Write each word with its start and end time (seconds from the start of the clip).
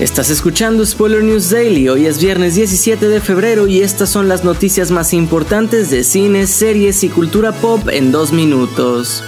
Estás 0.00 0.30
escuchando 0.30 0.86
Spoiler 0.86 1.24
News 1.24 1.50
Daily, 1.50 1.88
hoy 1.88 2.06
es 2.06 2.22
viernes 2.22 2.54
17 2.54 3.08
de 3.08 3.20
febrero 3.20 3.66
y 3.66 3.80
estas 3.80 4.08
son 4.08 4.28
las 4.28 4.44
noticias 4.44 4.92
más 4.92 5.12
importantes 5.12 5.90
de 5.90 6.04
cines, 6.04 6.50
series 6.50 7.02
y 7.02 7.08
cultura 7.08 7.50
pop 7.50 7.88
en 7.88 8.12
dos 8.12 8.32
minutos. 8.32 9.24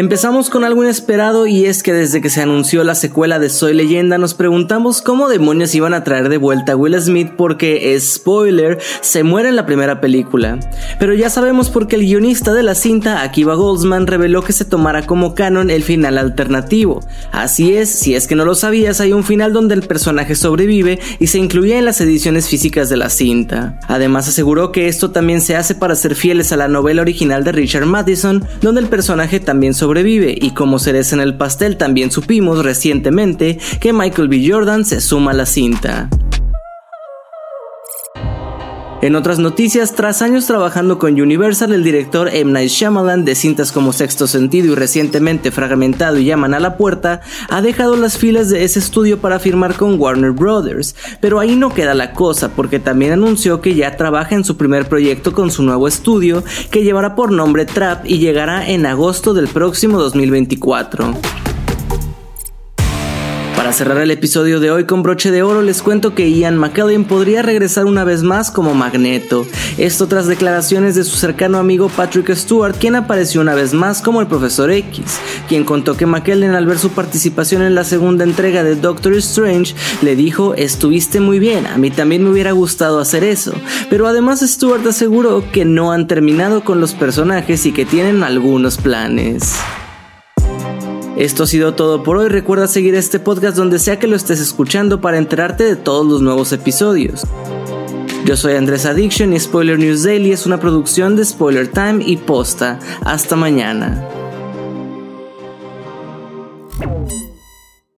Empezamos 0.00 0.48
con 0.48 0.64
algo 0.64 0.82
inesperado 0.82 1.46
y 1.46 1.66
es 1.66 1.82
que 1.82 1.92
desde 1.92 2.22
que 2.22 2.30
se 2.30 2.40
anunció 2.40 2.84
la 2.84 2.94
secuela 2.94 3.38
de 3.38 3.50
Soy 3.50 3.74
Leyenda 3.74 4.16
nos 4.16 4.32
preguntamos 4.32 5.02
cómo 5.02 5.28
demonios 5.28 5.74
iban 5.74 5.92
a 5.92 6.04
traer 6.04 6.30
de 6.30 6.38
vuelta 6.38 6.72
a 6.72 6.76
Will 6.76 6.98
Smith 6.98 7.32
porque, 7.36 7.94
spoiler, 8.00 8.78
se 9.02 9.24
muere 9.24 9.50
en 9.50 9.56
la 9.56 9.66
primera 9.66 10.00
película. 10.00 10.58
Pero 10.98 11.12
ya 11.12 11.28
sabemos 11.28 11.68
porque 11.68 11.96
el 11.96 12.06
guionista 12.06 12.54
de 12.54 12.62
la 12.62 12.74
cinta, 12.74 13.20
Akiva 13.20 13.56
Goldsman, 13.56 14.06
reveló 14.06 14.42
que 14.42 14.54
se 14.54 14.64
tomará 14.64 15.04
como 15.04 15.34
canon 15.34 15.68
el 15.68 15.82
final 15.82 16.16
alternativo. 16.16 17.00
Así 17.30 17.74
es, 17.76 17.90
si 17.90 18.14
es 18.14 18.26
que 18.26 18.36
no 18.36 18.46
lo 18.46 18.54
sabías, 18.54 19.02
hay 19.02 19.12
un 19.12 19.22
final 19.22 19.52
donde 19.52 19.74
el 19.74 19.82
personaje 19.82 20.34
sobrevive 20.34 20.98
y 21.18 21.26
se 21.26 21.36
incluye 21.36 21.76
en 21.76 21.84
las 21.84 22.00
ediciones 22.00 22.48
físicas 22.48 22.88
de 22.88 22.96
la 22.96 23.10
cinta. 23.10 23.78
Además 23.86 24.28
aseguró 24.28 24.72
que 24.72 24.88
esto 24.88 25.10
también 25.10 25.42
se 25.42 25.56
hace 25.56 25.74
para 25.74 25.94
ser 25.94 26.14
fieles 26.14 26.52
a 26.52 26.56
la 26.56 26.68
novela 26.68 27.02
original 27.02 27.44
de 27.44 27.52
Richard 27.52 27.84
Madison, 27.84 28.42
donde 28.62 28.80
el 28.80 28.88
personaje 28.88 29.40
también 29.40 29.74
sobrevive 29.90 30.38
y 30.40 30.52
como 30.52 30.78
cereza 30.78 31.16
en 31.16 31.20
el 31.20 31.36
pastel 31.36 31.76
también 31.76 32.12
supimos 32.12 32.64
recientemente 32.64 33.58
que 33.80 33.92
Michael 33.92 34.28
B. 34.28 34.48
Jordan 34.48 34.84
se 34.84 35.00
suma 35.00 35.32
a 35.32 35.34
la 35.34 35.46
cinta. 35.46 36.08
En 39.02 39.16
otras 39.16 39.38
noticias, 39.38 39.94
tras 39.94 40.20
años 40.20 40.46
trabajando 40.46 40.98
con 40.98 41.18
Universal, 41.18 41.72
el 41.72 41.82
director 41.82 42.28
M. 42.28 42.52
Night 42.52 42.68
Shyamalan 42.68 43.24
de 43.24 43.34
cintas 43.34 43.72
como 43.72 43.94
Sexto 43.94 44.26
Sentido 44.26 44.72
y 44.72 44.74
recientemente 44.74 45.50
Fragmentado 45.50 46.18
y 46.18 46.26
Llaman 46.26 46.52
a 46.52 46.60
la 46.60 46.76
Puerta, 46.76 47.22
ha 47.48 47.62
dejado 47.62 47.96
las 47.96 48.18
filas 48.18 48.50
de 48.50 48.62
ese 48.62 48.78
estudio 48.78 49.18
para 49.18 49.38
firmar 49.38 49.74
con 49.74 49.98
Warner 49.98 50.32
Brothers. 50.32 50.94
Pero 51.18 51.40
ahí 51.40 51.56
no 51.56 51.72
queda 51.72 51.94
la 51.94 52.12
cosa, 52.12 52.50
porque 52.50 52.78
también 52.78 53.12
anunció 53.12 53.62
que 53.62 53.74
ya 53.74 53.96
trabaja 53.96 54.34
en 54.34 54.44
su 54.44 54.58
primer 54.58 54.86
proyecto 54.86 55.32
con 55.32 55.50
su 55.50 55.62
nuevo 55.62 55.88
estudio, 55.88 56.44
que 56.70 56.84
llevará 56.84 57.14
por 57.14 57.32
nombre 57.32 57.64
Trap 57.64 58.04
y 58.04 58.18
llegará 58.18 58.68
en 58.68 58.84
agosto 58.84 59.32
del 59.32 59.48
próximo 59.48 59.98
2024. 59.98 61.14
Para 63.60 63.74
cerrar 63.74 63.98
el 63.98 64.10
episodio 64.10 64.58
de 64.58 64.70
hoy 64.70 64.84
con 64.86 65.02
broche 65.02 65.30
de 65.30 65.42
oro, 65.42 65.60
les 65.60 65.82
cuento 65.82 66.14
que 66.14 66.32
Ian 66.32 66.56
McKellen 66.56 67.04
podría 67.04 67.42
regresar 67.42 67.84
una 67.84 68.04
vez 68.04 68.22
más 68.22 68.50
como 68.50 68.72
Magneto. 68.72 69.46
Esto 69.76 70.08
tras 70.08 70.26
declaraciones 70.26 70.94
de 70.94 71.04
su 71.04 71.18
cercano 71.18 71.58
amigo 71.58 71.90
Patrick 71.90 72.34
Stewart, 72.34 72.74
quien 72.78 72.96
apareció 72.96 73.42
una 73.42 73.54
vez 73.54 73.74
más 73.74 74.00
como 74.00 74.22
el 74.22 74.28
Profesor 74.28 74.70
X, 74.70 75.20
quien 75.46 75.64
contó 75.64 75.94
que 75.94 76.06
McKellen 76.06 76.54
al 76.54 76.64
ver 76.64 76.78
su 76.78 76.92
participación 76.92 77.60
en 77.60 77.74
la 77.74 77.84
segunda 77.84 78.24
entrega 78.24 78.64
de 78.64 78.76
Doctor 78.76 79.12
Strange 79.16 79.74
le 80.00 80.16
dijo, 80.16 80.54
estuviste 80.54 81.20
muy 81.20 81.38
bien, 81.38 81.66
a 81.66 81.76
mí 81.76 81.90
también 81.90 82.24
me 82.24 82.30
hubiera 82.30 82.52
gustado 82.52 82.98
hacer 82.98 83.24
eso. 83.24 83.52
Pero 83.90 84.06
además 84.06 84.40
Stewart 84.40 84.86
aseguró 84.86 85.44
que 85.52 85.66
no 85.66 85.92
han 85.92 86.06
terminado 86.06 86.64
con 86.64 86.80
los 86.80 86.94
personajes 86.94 87.66
y 87.66 87.72
que 87.72 87.84
tienen 87.84 88.22
algunos 88.22 88.78
planes. 88.78 89.52
Esto 91.16 91.42
ha 91.42 91.46
sido 91.46 91.74
todo 91.74 92.02
por 92.02 92.16
hoy. 92.16 92.28
Recuerda 92.28 92.66
seguir 92.66 92.94
este 92.94 93.18
podcast 93.18 93.56
donde 93.56 93.78
sea 93.78 93.98
que 93.98 94.06
lo 94.06 94.16
estés 94.16 94.40
escuchando 94.40 95.00
para 95.00 95.18
enterarte 95.18 95.64
de 95.64 95.76
todos 95.76 96.06
los 96.06 96.22
nuevos 96.22 96.52
episodios. 96.52 97.24
Yo 98.24 98.36
soy 98.36 98.54
Andrés 98.54 98.86
Addiction 98.86 99.32
y 99.32 99.40
Spoiler 99.40 99.78
News 99.78 100.02
Daily 100.02 100.32
es 100.32 100.46
una 100.46 100.60
producción 100.60 101.16
de 101.16 101.24
Spoiler 101.24 101.68
Time 101.68 102.04
y 102.04 102.16
Posta. 102.16 102.78
Hasta 103.04 103.34
mañana. 103.34 104.06